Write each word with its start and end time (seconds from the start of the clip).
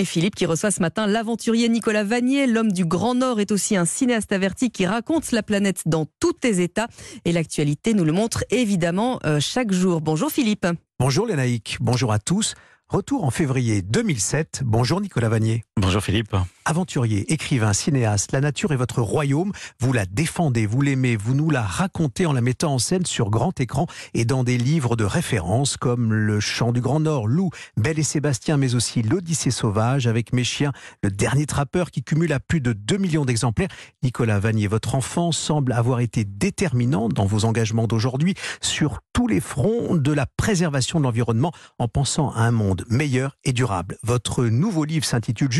Et 0.00 0.06
Philippe 0.06 0.34
qui 0.34 0.46
reçoit 0.46 0.70
ce 0.70 0.80
matin 0.80 1.06
l'aventurier 1.06 1.68
Nicolas 1.68 2.04
Vanier. 2.04 2.46
L'homme 2.46 2.72
du 2.72 2.86
Grand 2.86 3.14
Nord 3.14 3.38
est 3.38 3.52
aussi 3.52 3.76
un 3.76 3.84
cinéaste 3.84 4.32
averti 4.32 4.70
qui 4.70 4.86
raconte 4.86 5.30
la 5.30 5.42
planète 5.42 5.82
dans 5.84 6.06
tous 6.20 6.32
les 6.42 6.62
états. 6.62 6.88
Et 7.26 7.32
l'actualité 7.32 7.92
nous 7.92 8.04
le 8.04 8.12
montre 8.12 8.42
évidemment 8.48 9.18
euh, 9.26 9.40
chaque 9.40 9.72
jour. 9.72 10.00
Bonjour 10.00 10.30
Philippe. 10.30 10.66
Bonjour 10.98 11.26
Lénaïque, 11.26 11.76
bonjour 11.82 12.14
à 12.14 12.18
tous. 12.18 12.54
Retour 12.88 13.24
en 13.24 13.30
février 13.30 13.82
2007. 13.82 14.62
Bonjour 14.64 15.02
Nicolas 15.02 15.28
Vanier. 15.28 15.64
Bonjour 15.80 16.02
Philippe. 16.02 16.36
Aventurier, 16.66 17.32
écrivain, 17.32 17.72
cinéaste, 17.72 18.32
la 18.32 18.42
nature 18.42 18.70
est 18.70 18.76
votre 18.76 19.00
royaume. 19.00 19.50
Vous 19.80 19.94
la 19.94 20.04
défendez, 20.04 20.66
vous 20.66 20.82
l'aimez, 20.82 21.16
vous 21.16 21.34
nous 21.34 21.48
la 21.48 21.62
racontez 21.62 22.26
en 22.26 22.34
la 22.34 22.42
mettant 22.42 22.74
en 22.74 22.78
scène 22.78 23.06
sur 23.06 23.30
grand 23.30 23.58
écran 23.60 23.86
et 24.12 24.26
dans 24.26 24.44
des 24.44 24.58
livres 24.58 24.94
de 24.94 25.04
référence 25.04 25.78
comme 25.78 26.12
Le 26.12 26.38
Chant 26.38 26.72
du 26.72 26.82
Grand 26.82 27.00
Nord, 27.00 27.26
Lou, 27.26 27.48
Belle 27.78 27.98
et 27.98 28.02
Sébastien, 28.02 28.58
mais 28.58 28.74
aussi 28.74 29.00
L'Odyssée 29.00 29.50
sauvage 29.50 30.06
avec 30.06 30.34
Mes 30.34 30.44
chiens, 30.44 30.72
le 31.02 31.10
dernier 31.10 31.46
trappeur 31.46 31.90
qui 31.90 32.04
cumule 32.04 32.34
à 32.34 32.40
plus 32.40 32.60
de 32.60 32.74
2 32.74 32.98
millions 32.98 33.24
d'exemplaires. 33.24 33.70
Nicolas 34.02 34.38
Vanier, 34.38 34.66
votre 34.66 34.94
enfant 34.94 35.32
semble 35.32 35.72
avoir 35.72 36.00
été 36.00 36.24
déterminant 36.24 37.08
dans 37.08 37.24
vos 37.24 37.46
engagements 37.46 37.86
d'aujourd'hui 37.86 38.34
sur 38.60 39.00
tous 39.14 39.26
les 39.26 39.40
fronts 39.40 39.96
de 39.96 40.12
la 40.12 40.26
préservation 40.26 40.98
de 40.98 41.04
l'environnement 41.04 41.52
en 41.78 41.88
pensant 41.88 42.32
à 42.32 42.42
un 42.42 42.50
monde 42.50 42.84
meilleur 42.90 43.38
et 43.44 43.52
durable. 43.52 43.96
Votre 44.02 44.44
nouveau 44.44 44.84
livre 44.84 45.06
s'intitule 45.06 45.50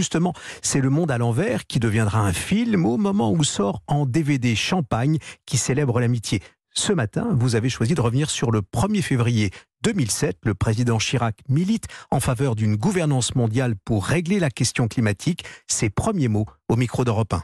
C'est 0.63 0.81
le 0.81 0.91
monde 0.91 1.11
à 1.11 1.19
l'envers 1.19 1.67
qui 1.67 1.81
deviendra 1.81 2.21
un 2.21 2.33
film 2.33 2.87
au 2.87 2.97
moment 2.97 3.33
où 3.33 3.45
sort 3.45 3.83
en 3.87 4.07
DVD 4.07 4.55
Champagne 4.57 5.19
qui 5.47 5.57
célèbre 5.57 6.01
l'amitié. 6.01 6.41
Ce 6.73 6.93
matin, 6.93 7.29
vous 7.33 7.57
avez 7.57 7.69
choisi 7.69 7.95
de 7.95 8.01
revenir 8.01 8.31
sur 8.31 8.51
le 8.51 8.61
1er 8.61 9.03
février 9.03 9.51
2007. 9.83 10.39
Le 10.45 10.55
président 10.55 10.99
Chirac 10.99 11.37
milite 11.49 11.87
en 12.11 12.21
faveur 12.21 12.55
d'une 12.55 12.77
gouvernance 12.77 13.35
mondiale 13.35 13.75
pour 13.85 14.07
régler 14.07 14.39
la 14.39 14.51
question 14.51 14.87
climatique. 14.87 15.45
Ses 15.67 15.91
premiers 15.91 16.29
mots 16.29 16.47
au 16.69 16.77
micro 16.77 17.05
d'Europe 17.05 17.35
1. 17.35 17.43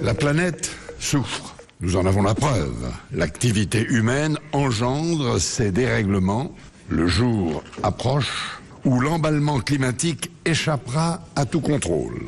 La 0.00 0.14
planète 0.14 0.74
souffre. 0.98 1.54
Nous 1.80 1.96
en 1.96 2.06
avons 2.06 2.22
la 2.22 2.34
preuve. 2.34 2.92
L'activité 3.12 3.84
humaine 3.84 4.38
engendre 4.52 5.38
ces 5.38 5.70
dérèglements. 5.70 6.52
Le 6.88 7.06
jour 7.06 7.62
approche 7.82 8.60
où 8.84 9.00
l'emballement 9.00 9.60
climatique 9.60 10.30
échappera 10.44 11.20
à 11.36 11.44
tout 11.44 11.60
contrôle. 11.60 12.26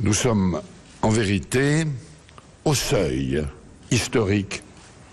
Nous 0.00 0.14
sommes 0.14 0.60
en 1.02 1.08
vérité 1.08 1.84
au 2.64 2.74
seuil 2.74 3.44
historique 3.90 4.62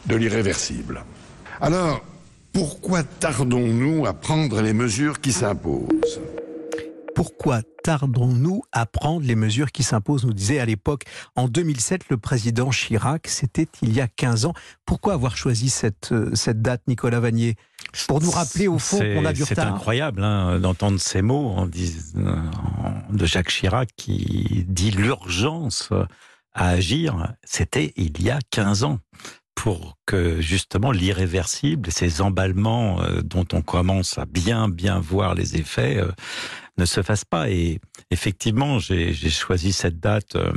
de 0.06 0.16
l'irréversible. 0.16 1.04
Alors, 1.62 2.02
pourquoi 2.52 3.04
tardons-nous 3.04 4.06
à 4.06 4.14
prendre 4.14 4.62
les 4.62 4.74
mesures 4.74 5.22
qui 5.22 5.32
s'imposent? 5.32 6.22
Pourquoi 7.16 7.62
tardons-nous 7.84 8.64
à 8.72 8.86
prendre 8.86 9.26
les 9.26 9.36
mesures 9.36 9.72
qui 9.72 9.84
s'imposent 9.84 10.26
nous 10.26 10.34
disait 10.34 10.60
à 10.60 10.66
l'époque, 10.66 11.04
en 11.36 11.48
2007, 11.48 12.10
le 12.10 12.18
président 12.18 12.70
Chirac, 12.72 13.28
c'était 13.28 13.68
il 13.82 13.94
y 13.94 14.02
a 14.02 14.08
15 14.08 14.46
ans. 14.46 14.54
Pourquoi 14.86 15.14
avoir 15.14 15.38
choisi 15.38 15.70
cette, 15.70 16.12
euh, 16.12 16.34
cette 16.34 16.62
date, 16.62 16.82
Nicolas 16.88 17.20
Vanier? 17.20 17.56
Pour 18.08 18.22
nous 18.22 18.32
rappeler 18.32 18.68
au 18.68 18.80
fond 18.80 18.98
qu'on 18.98 19.26
a 19.26 19.34
du 19.34 19.44
retard. 19.44 19.66
C'est 19.66 19.72
incroyable 19.72 20.24
hein, 20.24 20.60
d'entendre 20.60 21.00
ces 21.00 21.22
mots 21.22 21.50
en, 21.50 21.68
de 21.68 23.26
Jacques 23.26 23.50
Chirac 23.50 23.90
qui 23.96 24.66
dit 24.68 24.90
l'urgence 24.90 25.90
à 26.54 26.70
agir. 26.70 27.34
C'était 27.44 27.94
il 27.96 28.22
y 28.24 28.32
a 28.32 28.40
15 28.50 28.86
ans 28.86 29.00
pour 29.56 29.98
que 30.06 30.42
justement 30.42 30.92
l'irréversible, 30.92 31.92
ces 31.92 32.22
emballements 32.22 33.02
euh, 33.02 33.22
dont 33.22 33.46
on 33.54 33.62
commence 33.62 34.18
à 34.18 34.26
bien 34.26 34.68
bien 34.68 35.00
voir 35.00 35.36
les 35.36 35.56
effets, 35.58 35.98
euh, 35.98 36.12
ne 36.78 36.86
se 36.86 37.02
fasse 37.02 37.26
pas. 37.26 37.50
Et 37.50 37.80
effectivement, 38.12 38.80
j'ai 38.80 39.14
choisi 39.14 39.74
cette 39.74 40.00
date. 40.00 40.36
Euh, 40.36 40.52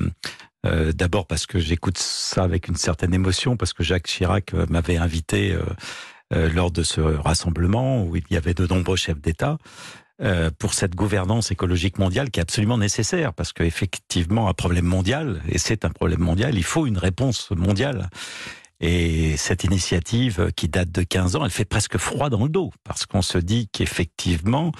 euh, 0.65 0.93
d'abord 0.93 1.27
parce 1.27 1.47
que 1.47 1.61
j'écoute 1.61 1.99
ça 1.99 2.43
avec 2.43 2.67
une 2.67 2.75
certaine 2.75 3.15
émotion, 3.15 3.57
parce 3.57 3.73
que 3.73 3.85
Jacques 3.85 4.07
Chirac 4.07 4.53
euh, 4.53 4.67
m'avait 4.69 4.97
invité 4.97 5.57
lors 6.33 6.73
de 6.73 6.83
ce 6.83 7.01
rassemblement 7.01 8.03
où 8.03 8.17
il 8.17 8.25
y 8.31 8.37
avait 8.37 8.55
de 8.55 8.67
nombreux 8.67 8.97
chefs 8.97 9.21
d'État. 9.21 9.59
pour 10.59 10.75
cette 10.75 10.97
gouvernance 10.97 11.53
écologique 11.53 11.99
mondiale 11.99 12.31
qui 12.33 12.41
est 12.41 12.43
absolument 12.43 12.79
nécessaire, 12.79 13.33
parce 13.33 13.53
qu'effectivement, 13.53 14.49
un 14.49 14.53
problème 14.53 14.87
mondial, 14.87 15.41
et 15.49 15.59
c'est 15.59 15.85
un 15.85 15.91
problème 15.91 16.19
mondial, 16.19 16.57
il 16.57 16.65
faut 16.65 16.87
une 16.87 16.99
réponse 16.99 17.53
mondiale. 17.53 18.09
Et 18.81 19.37
cette 19.37 19.65
initiative 19.65 20.51
qui 20.55 20.69
date 20.69 20.91
de 20.91 21.03
15 21.03 21.37
ans, 21.37 21.45
elle 21.45 21.51
fait 21.51 21.65
presque 21.65 21.97
froid 21.97 22.29
dans 22.29 22.43
le 22.43 22.51
dos, 22.51 22.73
parce 22.85 23.07
qu'on 23.07 23.23
se 23.23 23.39
dit 23.39 23.69
qu'effectivement, 23.73 24.73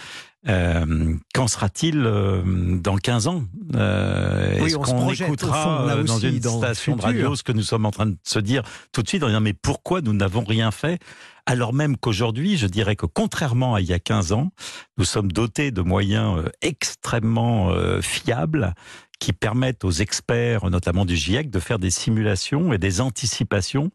euh, 0.49 1.15
qu'en 1.35 1.49
sera-t-il 1.49 2.03
euh, 2.05 2.43
dans 2.79 2.97
15 2.97 3.27
ans? 3.27 3.45
Euh, 3.75 4.65
Est-ce 4.65 4.77
qu'on 4.77 5.11
écoutera 5.11 6.03
dans 6.05 6.19
une 6.19 6.41
station 6.41 6.97
de 6.97 7.03
radio 7.03 7.35
ce 7.35 7.43
que 7.43 7.53
nous 7.53 7.63
sommes 7.63 7.87
en 7.87 7.91
train 7.91 8.07
de 8.07 8.17
se 8.23 8.39
dire 8.39 8.63
tout 8.93 9.03
de 9.03 9.09
suite 9.09 9.23
en 9.23 9.27
disant 9.27 9.41
mais 9.41 9.55
pourquoi 9.55 10.01
nous 10.01 10.13
n'avons 10.13 10.45
rien 10.45 10.71
fait? 10.71 11.01
Alors 11.47 11.73
même 11.73 11.97
qu'aujourd'hui, 11.97 12.57
je 12.57 12.67
dirais 12.67 12.97
que 12.97 13.07
contrairement 13.07 13.75
à 13.75 13.81
il 13.81 13.87
y 13.87 13.93
a 13.93 13.99
15 13.99 14.33
ans, 14.33 14.51
nous 14.99 15.05
sommes 15.05 15.31
dotés 15.31 15.71
de 15.71 15.81
moyens 15.81 16.43
extrêmement 16.61 17.73
fiables 18.03 18.75
qui 19.19 19.33
permettent 19.33 19.85
aux 19.85 19.91
experts, 19.91 20.69
notamment 20.71 21.05
du 21.05 21.17
GIEC, 21.17 21.51
de 21.51 21.61
faire 21.61 21.79
des 21.79 21.91
simulations 21.91 22.73
et 22.73 22.79
des 22.79 23.01
anticipations 23.01 23.91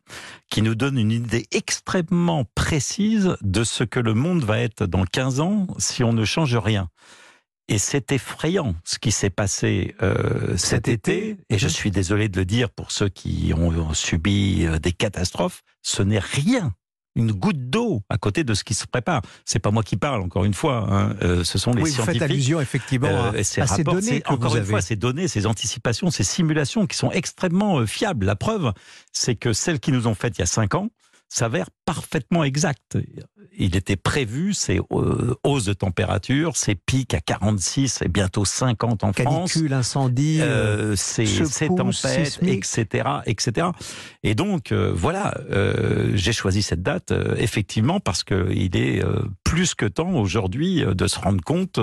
qui 0.49 0.61
nous 0.61 0.75
donnent 0.75 0.97
une 0.97 1.11
idée 1.11 1.45
extrêmement 1.51 2.45
précise 2.55 3.35
de 3.41 3.63
ce 3.63 3.83
que 3.83 3.99
le 3.99 4.13
monde 4.13 4.43
va 4.43 4.59
être 4.59 4.85
dans 4.85 5.05
15 5.05 5.39
ans 5.39 5.67
si 5.77 6.03
on 6.03 6.13
ne 6.13 6.25
change 6.25 6.55
rien. 6.55 6.89
Et 7.67 7.77
c'est 7.77 8.11
effrayant 8.11 8.75
ce 8.83 8.99
qui 8.99 9.11
s'est 9.11 9.29
passé 9.29 9.95
euh, 10.01 10.57
cet, 10.57 10.87
été, 10.87 11.37
et 11.49 11.57
je 11.57 11.67
suis 11.67 11.91
désolé 11.91 12.27
de 12.27 12.39
le 12.39 12.45
dire 12.45 12.69
pour 12.69 12.91
ceux 12.91 13.07
qui 13.07 13.53
ont 13.55 13.93
subi 13.93 14.65
euh, 14.65 14.79
des 14.79 14.91
catastrophes, 14.91 15.61
ce 15.81 16.03
n'est 16.03 16.19
rien 16.19 16.73
une 17.15 17.31
goutte 17.31 17.69
d'eau 17.69 18.01
à 18.09 18.17
côté 18.17 18.43
de 18.43 18.53
ce 18.53 18.63
qui 18.63 18.73
se 18.73 18.85
prépare. 18.87 19.21
C'est 19.45 19.59
pas 19.59 19.71
moi 19.71 19.83
qui 19.83 19.97
parle, 19.97 20.21
encore 20.21 20.45
une 20.45 20.53
fois. 20.53 20.87
Hein. 20.89 21.15
Euh, 21.21 21.43
ce 21.43 21.57
sont 21.57 21.73
les 21.73 21.83
oui, 21.83 21.91
scientifiques. 21.91 22.13
Vous 22.13 22.19
faites 22.19 22.31
allusion 22.31 22.61
effectivement 22.61 23.07
euh, 23.07 23.39
à, 23.39 23.43
ces 23.43 23.83
données. 23.83 24.23
encore 24.25 24.55
une 24.55 24.65
fois, 24.65 24.81
ces 24.81 24.95
données, 24.95 25.27
ces 25.27 25.45
anticipations, 25.45 26.09
ces 26.09 26.23
simulations 26.23 26.87
qui 26.87 26.97
sont 26.97 27.11
extrêmement 27.11 27.79
euh, 27.79 27.85
fiables. 27.85 28.25
La 28.25 28.35
preuve, 28.35 28.73
c'est 29.11 29.35
que 29.35 29.53
celles 29.53 29.79
qui 29.79 29.91
nous 29.91 30.07
ont 30.07 30.15
faites 30.15 30.37
il 30.37 30.41
y 30.41 30.43
a 30.43 30.47
cinq 30.47 30.75
ans 30.75 30.89
s'avèrent 31.33 31.71
parfaitement 31.85 32.43
exactes 32.43 32.97
il 33.57 33.75
était 33.75 33.95
prévu 33.95 34.53
ces 34.53 34.79
euh, 34.91 35.35
hausses 35.43 35.65
de 35.65 35.73
température, 35.73 36.55
ces 36.55 36.75
pics 36.75 37.13
à 37.13 37.19
46 37.19 38.01
et 38.01 38.07
bientôt 38.07 38.45
50 38.45 39.03
en 39.03 39.13
France. 39.13 39.53
Canicule, 39.53 39.73
incendie, 39.73 40.39
euh, 40.41 40.95
ces, 40.95 41.25
tempêtes, 41.67 42.39
etc., 42.41 43.09
etc. 43.25 43.67
Et 44.23 44.35
donc, 44.35 44.71
euh, 44.71 44.91
voilà, 44.93 45.35
j'ai 46.13 46.33
choisi 46.33 46.61
cette 46.61 46.81
date, 46.81 47.13
effectivement, 47.37 47.99
parce 47.99 48.23
qu'il 48.23 48.75
est 48.75 49.03
plus 49.51 49.75
que 49.75 49.85
temps 49.85 50.13
aujourd'hui 50.13 50.81
de 50.87 51.07
se 51.07 51.19
rendre 51.19 51.43
compte, 51.43 51.77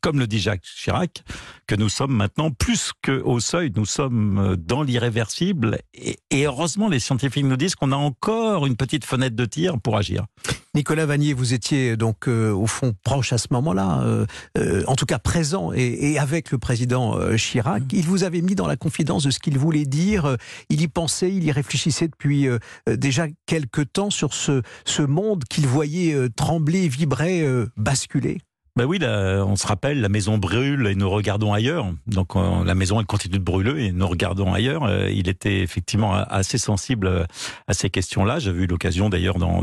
comme 0.00 0.18
le 0.18 0.26
dit 0.26 0.40
Jacques 0.40 0.64
Chirac, 0.64 1.22
que 1.68 1.76
nous 1.76 1.88
sommes 1.88 2.12
maintenant 2.12 2.50
plus 2.50 2.90
qu'au 3.00 3.38
seuil, 3.38 3.70
nous 3.76 3.86
sommes 3.86 4.56
dans 4.58 4.82
l'irréversible. 4.82 5.78
Et, 5.94 6.18
et 6.32 6.46
heureusement, 6.46 6.88
les 6.88 6.98
scientifiques 6.98 7.44
nous 7.44 7.56
disent 7.56 7.76
qu'on 7.76 7.92
a 7.92 7.96
encore 7.96 8.66
une 8.66 8.74
petite 8.74 9.04
fenêtre 9.04 9.36
de 9.36 9.44
tir 9.44 9.80
pour 9.80 9.96
agir. 9.96 10.26
Nicolas 10.74 11.04
Vanier, 11.04 11.34
vous 11.34 11.52
étiez 11.52 11.98
donc 11.98 12.28
euh, 12.28 12.50
au 12.50 12.66
fond 12.66 12.94
proche 13.04 13.34
à 13.34 13.38
ce 13.38 13.48
moment-là, 13.50 14.00
euh, 14.04 14.24
euh, 14.56 14.82
en 14.86 14.96
tout 14.96 15.04
cas 15.04 15.18
présent 15.18 15.70
et, 15.74 16.18
avec 16.18 16.50
le 16.50 16.56
président 16.56 17.18
Chirac. 17.36 17.82
Il 17.92 18.06
vous 18.06 18.24
avait 18.24 18.40
mis 18.40 18.54
dans 18.54 18.66
la 18.66 18.76
confidence 18.76 19.24
de 19.24 19.30
ce 19.30 19.38
qu'il 19.38 19.58
voulait 19.58 19.84
dire. 19.84 20.38
Il 20.70 20.80
y 20.80 20.88
pensait, 20.88 21.30
il 21.30 21.44
y 21.44 21.52
réfléchissait 21.52 22.08
depuis 22.08 22.48
déjà 22.86 23.26
quelques 23.44 23.92
temps 23.92 24.08
sur 24.08 24.32
ce 24.32 25.02
monde 25.02 25.44
qu'il 25.44 25.66
voyait 25.66 26.16
trembler, 26.36 26.88
vibrer, 26.88 27.46
basculer. 27.76 28.38
Ben 28.74 28.86
oui, 28.86 28.98
on 29.02 29.56
se 29.56 29.66
rappelle, 29.66 30.00
la 30.00 30.08
maison 30.08 30.38
brûle 30.38 30.86
et 30.86 30.94
nous 30.94 31.10
regardons 31.10 31.52
ailleurs. 31.52 31.92
Donc 32.06 32.34
la 32.34 32.74
maison, 32.74 33.00
elle 33.00 33.06
continue 33.06 33.38
de 33.38 33.44
brûler 33.44 33.86
et 33.86 33.92
nous 33.92 34.06
regardons 34.06 34.54
ailleurs. 34.54 34.84
Euh, 34.84 35.10
il 35.10 35.28
était 35.28 35.60
effectivement 35.60 36.14
assez 36.14 36.56
sensible 36.56 37.26
à 37.68 37.74
ces 37.74 37.90
questions-là. 37.90 38.38
J'avais 38.38 38.62
eu 38.62 38.66
l'occasion 38.66 39.10
d'ailleurs 39.10 39.38
d'en 39.38 39.62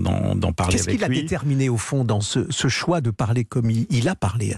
parler 0.54 0.76
avec 0.76 0.86
lui. 0.86 0.98
Qu'est-ce 0.98 0.98
qu'il 0.98 1.04
a 1.04 1.08
déterminé 1.10 1.70
au 1.70 1.78
fond 1.78 2.04
dans 2.04 2.22
ce, 2.22 2.46
ce 2.52 2.68
choix 2.68 3.02
de 3.02 3.10
parler 3.10 3.46
comme 3.46 3.72
il 3.72 4.10
a 4.10 4.16
parlé? 4.16 4.56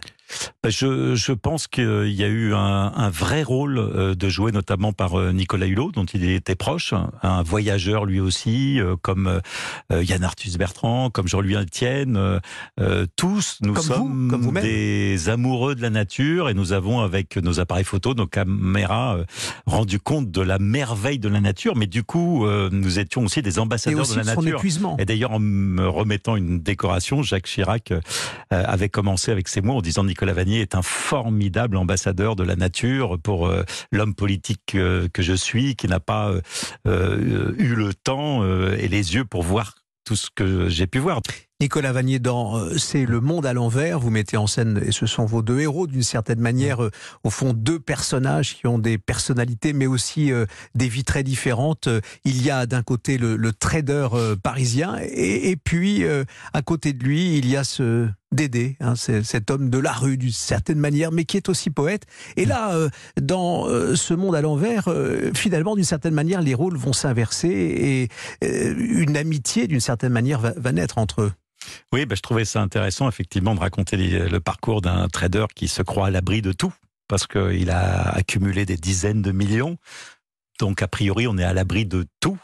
Je, 0.68 1.16
je, 1.16 1.32
pense 1.34 1.68
qu'il 1.68 2.12
y 2.12 2.24
a 2.24 2.28
eu 2.28 2.54
un, 2.54 2.94
un, 2.96 3.10
vrai 3.10 3.44
rôle 3.44 3.78
euh, 3.78 4.16
de 4.16 4.30
jouer, 4.30 4.52
notamment 4.52 4.94
par 4.94 5.20
euh, 5.20 5.32
Nicolas 5.32 5.66
Hulot, 5.66 5.92
dont 5.92 6.06
il 6.06 6.30
était 6.30 6.56
proche, 6.56 6.94
un 7.24 7.44
voyageur 7.44 8.06
lui 8.06 8.20
aussi, 8.20 8.80
euh, 8.80 8.96
comme 9.02 9.42
Yann 9.92 10.24
Arthus 10.24 10.58
Bertrand, 10.58 11.10
comme 11.10 11.28
Jean-Louis 11.28 11.56
Etienne. 11.56 12.40
tous, 13.16 13.58
nous 13.62 13.76
sommes 13.76 14.30
comme 14.30 14.60
des 14.60 15.30
amoureux 15.30 15.76
de 15.76 15.82
la 15.82 15.90
nature 15.90 16.50
et 16.50 16.54
nous 16.54 16.74
avons, 16.74 17.02
avec 17.02 17.38
nos 17.38 17.60
appareils 17.60 17.84
photo, 17.84 18.14
nos 18.14 18.28
caméras, 18.28 19.18
rendu 19.66 20.00
compte 20.00 20.32
de 20.32 20.42
la 20.42 20.60
merveille 20.60 21.20
de 21.20 21.30
la 21.30 21.42
nature. 21.42 21.76
Mais 21.76 21.88
du 21.88 22.04
coup, 22.04 22.46
nous 22.72 23.00
étions 23.00 23.24
aussi 23.24 23.42
des 23.42 23.60
ambassadeurs 23.60 24.08
de 24.08 24.16
la 24.16 24.24
nature. 24.24 24.58
Épuisement. 24.58 24.98
Et 24.98 25.06
d'ailleurs, 25.06 25.32
en 25.32 25.40
me 25.40 25.88
remettant 25.88 26.36
une 26.36 26.60
décoration, 26.60 27.24
Jacques 27.24 27.48
Chirac 27.48 27.94
avait 28.50 28.90
commencé 28.90 29.32
avec 29.32 29.48
ces 29.48 29.62
mots 29.62 29.78
en 29.78 29.82
disant 29.82 30.04
Nicolas 30.04 30.21
Nicolas 30.22 30.34
Vanier 30.34 30.62
est 30.62 30.76
un 30.76 30.84
formidable 30.84 31.78
ambassadeur 31.78 32.36
de 32.36 32.44
la 32.44 32.56
nature 32.56 33.18
pour 33.18 33.48
euh, 33.48 33.64
l'homme 33.92 34.14
politique 34.14 34.62
que 34.68 35.10
je 35.18 35.34
suis, 35.34 35.76
qui 35.76 35.88
n'a 35.88 36.00
pas 36.00 36.32
eu 36.86 37.76
le 37.76 37.94
temps 37.94 38.46
et 38.46 38.88
les 38.88 39.16
yeux 39.16 39.26
pour 39.26 39.42
voir 39.42 39.74
tout 40.04 40.16
ce 40.16 40.30
que 40.34 40.70
j'ai 40.70 40.88
pu 40.88 41.00
voir. 41.00 41.22
Nicolas 41.62 41.92
Vanier, 41.92 42.18
dans 42.18 42.58
euh, 42.58 42.78
C'est 42.78 43.06
le 43.06 43.22
monde 43.22 43.46
à 43.46 43.54
l'envers, 43.54 44.00
vous 44.00 44.10
mettez 44.10 44.36
en 44.36 44.48
scène, 44.48 44.82
et 44.84 44.92
ce 44.92 45.06
sont 45.06 45.26
vos 45.26 45.44
deux 45.44 45.60
héros 45.60 45.86
d'une 45.86 46.02
certaine 46.02 46.40
manière, 46.40 46.84
euh, 46.84 46.92
au 47.24 47.30
fond 47.30 47.54
deux 47.54 47.80
personnages 47.80 48.56
qui 48.56 48.66
ont 48.66 48.80
des 48.80 48.98
personnalités 48.98 49.72
mais 49.74 49.86
aussi 49.86 50.32
euh, 50.32 50.48
des 50.74 50.88
vies 50.88 51.04
très 51.04 51.24
différentes. 51.24 51.88
Il 52.26 52.42
y 52.44 52.50
a 52.50 52.66
d'un 52.66 52.82
côté 52.82 53.20
le, 53.20 53.52
trader 53.54 54.08
parisien 54.42 54.98
et, 55.02 55.56
puis 55.56 56.04
à 56.54 56.62
côté 56.62 56.94
de 56.94 57.04
lui 57.04 57.38
il 57.38 57.48
y 57.48 57.58
a 57.58 57.64
ce 57.64 58.08
Dédé, 58.34 58.78
hein, 58.80 58.96
cet 58.96 59.52
homme 59.52 59.70
de 59.70 59.78
la 59.78 59.92
rue 59.92 60.18
d'une 60.18 60.32
certaine 60.32 60.80
manière, 60.80 61.12
mais 61.12 61.26
qui 61.26 61.36
est 61.36 61.50
aussi 61.50 61.70
poète. 61.70 62.06
Et 62.38 62.46
là, 62.46 62.74
dans 63.22 63.66
ce 63.96 64.14
monde 64.14 64.36
à 64.36 64.42
l'envers, 64.42 64.88
finalement, 65.36 65.76
d'une 65.76 65.84
certaine 65.84 66.14
manière, 66.14 66.42
les 66.42 66.54
rôles 66.54 66.78
vont 66.78 66.94
s'inverser 66.94 67.50
et 67.50 68.10
une 68.42 69.18
amitié, 69.18 69.68
d'une 69.68 69.82
certaine 69.82 70.14
manière, 70.14 70.40
va 70.40 70.72
naître 70.72 70.98
entre 70.98 71.24
eux. 71.24 71.32
Oui, 71.92 72.06
bah, 72.06 72.16
je 72.16 72.22
trouvais 72.22 72.46
ça 72.46 72.62
intéressant, 72.62 73.10
effectivement, 73.10 73.54
de 73.54 73.60
raconter 73.60 73.98
le 73.98 74.40
parcours 74.40 74.82
d'un 74.82 75.10
trader 75.10 75.46
qui 75.54 75.68
se 75.68 75.82
croit 75.82 76.08
à 76.08 76.10
l'abri 76.10 76.42
de 76.42 76.54
tout, 76.54 76.74
parce 77.08 77.28
qu'il 77.28 77.70
a 77.70 78.10
accumulé 78.16 78.66
des 78.66 78.78
dizaines 78.78 79.22
de 79.22 79.32
millions. 79.32 79.78
Donc, 80.62 80.84
a 80.84 80.88
priori, 80.88 81.26
on 81.28 81.40
est 81.40 81.44
à 81.44 81.54
l'abri 81.54 81.88
de 81.88 82.06
tout. 82.20 82.38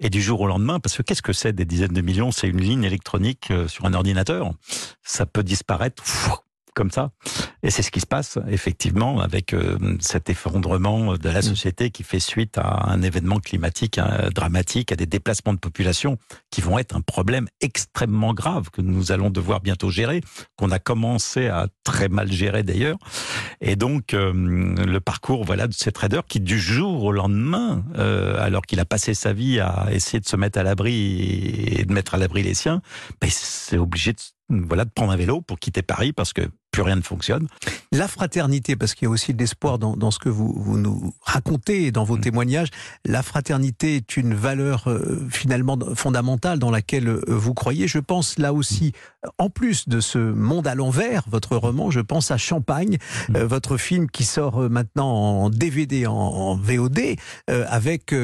Et 0.00 0.08
du 0.08 0.22
jour 0.22 0.40
au 0.40 0.46
lendemain, 0.46 0.80
parce 0.80 0.96
que 0.96 1.02
qu'est-ce 1.02 1.20
que 1.20 1.34
c'est 1.34 1.52
des 1.52 1.66
dizaines 1.66 1.92
de 1.92 2.00
millions? 2.00 2.32
C'est 2.32 2.48
une 2.48 2.62
ligne 2.62 2.82
électronique 2.82 3.50
euh, 3.50 3.68
sur 3.68 3.84
un 3.84 3.92
ordinateur. 3.92 4.54
Ça 5.02 5.26
peut 5.26 5.42
disparaître 5.42 6.02
comme 6.74 6.90
ça. 6.92 7.10
Et 7.64 7.70
c'est 7.70 7.82
ce 7.82 7.90
qui 7.90 7.98
se 7.98 8.06
passe 8.06 8.38
effectivement 8.48 9.20
avec 9.20 9.52
euh, 9.52 9.76
cet 10.00 10.30
effondrement 10.30 11.14
de 11.14 11.28
la 11.28 11.40
mm. 11.40 11.42
société 11.42 11.90
qui 11.90 12.04
fait 12.04 12.20
suite 12.20 12.56
à 12.56 12.88
un 12.88 13.02
événement 13.02 13.40
climatique 13.40 13.98
hein, 13.98 14.30
dramatique, 14.32 14.92
à 14.92 14.96
des 14.96 15.04
déplacements 15.04 15.52
de 15.52 15.58
population 15.58 16.18
qui 16.50 16.60
vont 16.60 16.78
être 16.78 16.94
un 16.94 17.00
problème 17.00 17.48
extrêmement 17.60 18.32
grave 18.32 18.70
que 18.70 18.80
nous 18.80 19.10
allons 19.10 19.28
devoir 19.28 19.60
bientôt 19.60 19.90
gérer, 19.90 20.22
qu'on 20.56 20.70
a 20.70 20.78
commencé 20.78 21.48
à 21.48 21.66
très 21.82 22.08
mal 22.08 22.30
gérer 22.30 22.62
d'ailleurs. 22.62 22.98
Et 23.60 23.76
donc 23.76 24.14
euh, 24.14 24.32
le 24.32 25.00
parcours 25.00 25.44
voilà 25.44 25.66
de 25.66 25.72
ces 25.72 25.90
traders 25.90 26.24
qui 26.24 26.40
du 26.40 26.58
jour 26.58 27.04
au 27.04 27.12
lendemain, 27.12 27.84
euh, 27.96 28.36
alors 28.40 28.62
qu'il 28.62 28.78
a 28.80 28.84
passé 28.84 29.14
sa 29.14 29.32
vie 29.32 29.58
à 29.60 29.88
essayer 29.90 30.20
de 30.20 30.28
se 30.28 30.36
mettre 30.36 30.58
à 30.58 30.62
l'abri 30.62 31.78
et 31.78 31.84
de 31.84 31.92
mettre 31.92 32.14
à 32.14 32.18
l'abri 32.18 32.42
les 32.42 32.54
siens, 32.54 32.82
ben, 33.20 33.28
c'est 33.30 33.78
obligé 33.78 34.12
de 34.12 34.18
voilà, 34.50 34.84
de 34.84 34.90
prendre 34.90 35.12
un 35.12 35.16
vélo 35.16 35.40
pour 35.40 35.58
quitter 35.58 35.82
Paris 35.82 36.12
parce 36.12 36.32
que 36.32 36.42
plus 36.70 36.82
rien 36.82 36.96
ne 36.96 37.02
fonctionne. 37.02 37.48
La 37.92 38.08
fraternité, 38.08 38.76
parce 38.76 38.94
qu'il 38.94 39.06
y 39.06 39.08
a 39.08 39.10
aussi 39.10 39.32
de 39.32 39.38
l'espoir 39.38 39.78
dans, 39.78 39.96
dans, 39.96 40.10
ce 40.10 40.18
que 40.18 40.28
vous, 40.28 40.52
vous, 40.54 40.78
nous 40.78 41.14
racontez 41.22 41.86
et 41.86 41.92
dans 41.92 42.04
vos 42.04 42.16
mm. 42.16 42.20
témoignages, 42.20 42.68
la 43.04 43.22
fraternité 43.22 43.96
est 43.96 44.16
une 44.16 44.34
valeur 44.34 44.88
euh, 44.88 45.26
finalement 45.30 45.78
fondamentale 45.94 46.58
dans 46.58 46.70
laquelle 46.70 47.08
euh, 47.08 47.24
vous 47.26 47.54
croyez. 47.54 47.88
Je 47.88 47.98
pense 47.98 48.38
là 48.38 48.52
aussi, 48.52 48.92
mm. 49.24 49.28
en 49.38 49.50
plus 49.50 49.88
de 49.88 50.00
ce 50.00 50.18
monde 50.18 50.66
à 50.66 50.74
l'envers, 50.74 51.24
votre 51.28 51.56
roman, 51.56 51.90
je 51.90 52.00
pense 52.00 52.30
à 52.30 52.36
Champagne, 52.36 52.98
mm. 53.30 53.36
euh, 53.36 53.46
votre 53.46 53.78
film 53.78 54.10
qui 54.10 54.24
sort 54.24 54.70
maintenant 54.70 55.08
en 55.08 55.50
DVD, 55.50 56.06
en, 56.06 56.12
en 56.14 56.56
VOD, 56.56 57.16
avec 57.48 58.14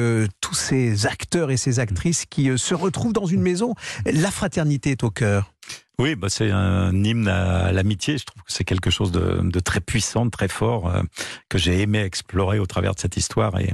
tous 0.41 0.53
ces 0.53 1.07
acteurs 1.07 1.51
et 1.51 1.57
ces 1.57 1.79
actrices 1.79 2.25
qui 2.25 2.57
se 2.57 2.73
retrouvent 2.73 3.13
dans 3.13 3.25
une 3.25 3.41
maison. 3.41 3.73
La 4.05 4.31
fraternité 4.31 4.91
est 4.91 5.03
au 5.03 5.09
cœur. 5.09 5.54
Oui, 5.97 6.15
bah 6.15 6.27
c'est 6.29 6.51
un 6.51 6.93
hymne 7.03 7.29
à 7.29 7.71
l'amitié. 7.71 8.17
Je 8.17 8.25
trouve 8.25 8.43
que 8.43 8.51
c'est 8.51 8.65
quelque 8.65 8.89
chose 8.89 9.13
de, 9.13 9.39
de, 9.41 9.59
très 9.61 9.79
puissant, 9.79 10.25
de 10.25 10.29
très 10.29 10.49
fort, 10.49 10.89
euh, 10.89 11.01
que 11.47 11.57
j'ai 11.57 11.81
aimé 11.81 11.99
explorer 11.99 12.59
au 12.59 12.65
travers 12.65 12.95
de 12.95 12.99
cette 12.99 13.15
histoire 13.15 13.57
et, 13.59 13.73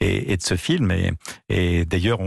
et, 0.00 0.32
et 0.32 0.36
de 0.36 0.42
ce 0.42 0.56
film. 0.56 0.90
Et, 0.90 1.12
et 1.48 1.86
d'ailleurs, 1.86 2.20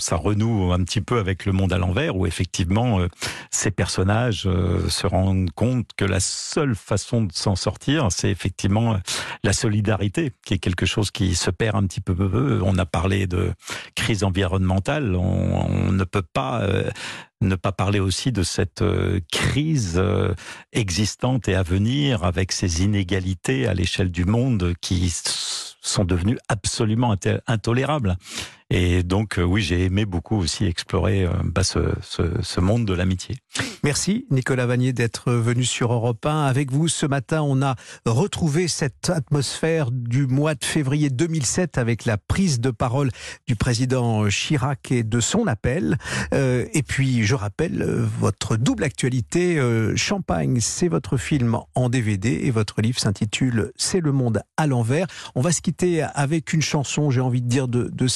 ça 0.00 0.16
renoue 0.16 0.72
un 0.72 0.82
petit 0.82 1.00
peu 1.00 1.20
avec 1.20 1.46
le 1.46 1.52
monde 1.52 1.72
à 1.72 1.78
l'envers, 1.78 2.16
où 2.16 2.26
effectivement, 2.26 2.98
euh, 2.98 3.08
ces 3.52 3.70
personnages 3.70 4.46
euh, 4.46 4.88
se 4.88 5.06
rendent 5.06 5.52
compte 5.52 5.90
que 5.96 6.04
la 6.04 6.18
seule 6.18 6.74
façon 6.74 7.22
de 7.22 7.32
s'en 7.32 7.54
sortir, 7.54 8.08
c'est 8.10 8.30
effectivement 8.30 8.98
la 9.44 9.52
solidarité, 9.52 10.32
qui 10.44 10.54
est 10.54 10.58
quelque 10.58 10.86
chose 10.86 11.12
qui 11.12 11.36
se 11.36 11.50
perd 11.50 11.76
un 11.76 11.86
petit 11.86 12.00
peu. 12.00 12.60
On 12.64 12.76
a 12.78 12.86
parlé 12.86 13.28
de 13.28 13.52
crise 13.94 14.24
environnementale. 14.24 15.14
On, 15.14 15.88
on 15.88 15.92
ne 15.92 16.04
peut 16.04 16.22
pas 16.22 16.66
ne 17.40 17.54
pas 17.54 17.72
parler 17.72 18.00
aussi 18.00 18.32
de 18.32 18.42
cette 18.42 18.82
euh, 18.82 19.20
crise 19.30 19.94
euh, 19.96 20.34
existante 20.72 21.48
et 21.48 21.54
à 21.54 21.62
venir 21.62 22.24
avec 22.24 22.52
ces 22.52 22.82
inégalités 22.82 23.66
à 23.66 23.74
l'échelle 23.74 24.10
du 24.10 24.24
monde 24.24 24.74
qui 24.80 25.12
sont 25.80 26.04
devenues 26.04 26.38
absolument 26.48 27.14
intolérables. 27.46 28.16
Et 28.70 29.02
donc, 29.02 29.38
euh, 29.38 29.42
oui, 29.42 29.62
j'ai 29.62 29.84
aimé 29.84 30.04
beaucoup 30.04 30.36
aussi 30.36 30.66
explorer 30.66 31.24
euh, 31.24 31.32
bah, 31.42 31.64
ce, 31.64 31.78
ce, 32.02 32.60
monde 32.60 32.84
de 32.84 32.92
l'amitié. 32.92 33.36
Merci 33.82 34.26
Nicolas 34.30 34.66
Vanier 34.66 34.92
d'être 34.92 35.32
venu 35.32 35.64
sur 35.64 35.90
Europe 35.90 36.26
1. 36.26 36.44
Avec 36.44 36.70
vous, 36.70 36.88
ce 36.88 37.06
matin, 37.06 37.40
on 37.40 37.62
a 37.62 37.76
retrouvé 38.04 38.68
cette 38.68 39.08
atmosphère 39.08 39.90
du 39.90 40.26
mois 40.26 40.54
de 40.54 40.64
février 40.64 41.08
2007 41.08 41.78
avec 41.78 42.04
la 42.04 42.18
prise 42.18 42.60
de 42.60 42.70
parole 42.70 43.10
du 43.46 43.56
président 43.56 44.28
Chirac 44.28 44.92
et 44.92 45.02
de 45.02 45.20
son 45.20 45.46
appel. 45.46 45.96
Euh, 46.34 46.66
et 46.74 46.82
puis, 46.82 47.24
je 47.24 47.34
rappelle, 47.34 47.82
votre 48.20 48.56
double 48.56 48.84
actualité, 48.84 49.58
Champagne, 49.96 50.60
c'est 50.60 50.88
votre 50.88 51.16
film 51.16 51.58
en 51.74 51.88
DVD 51.88 52.40
et 52.42 52.50
votre 52.50 52.82
livre 52.82 52.98
s'intitule 52.98 53.72
C'est 53.76 54.00
le 54.00 54.12
monde 54.12 54.42
à 54.58 54.66
l'envers. 54.66 55.06
On 55.34 55.40
va 55.40 55.52
se 55.52 55.62
quitter 55.62 56.02
avec 56.02 56.52
une 56.52 56.62
chanson, 56.62 57.10
j'ai 57.10 57.22
envie 57.22 57.40
de 57.40 57.48
dire, 57.48 57.68
de, 57.68 57.88
de 57.90 58.06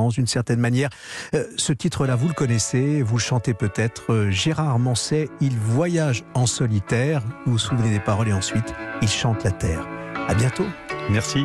d'une 0.00 0.26
certaine 0.26 0.60
manière. 0.60 0.90
Euh, 1.34 1.44
ce 1.56 1.72
titre-là, 1.72 2.16
vous 2.16 2.28
le 2.28 2.34
connaissez, 2.34 3.02
vous 3.02 3.16
le 3.16 3.22
chantez 3.22 3.54
peut-être. 3.54 4.12
Euh, 4.12 4.30
Gérard 4.30 4.78
Manset, 4.78 5.28
il 5.40 5.56
voyage 5.58 6.24
en 6.34 6.46
solitaire. 6.46 7.22
Vous 7.46 7.52
vous 7.52 7.58
souvenez 7.58 7.90
des 7.90 8.00
paroles 8.00 8.28
et 8.28 8.32
ensuite, 8.32 8.74
il 9.02 9.08
chante 9.08 9.44
la 9.44 9.50
terre. 9.50 9.86
À 10.28 10.34
bientôt. 10.34 10.66
Merci. 11.10 11.40